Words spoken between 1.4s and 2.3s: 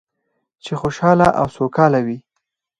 سوکاله وي.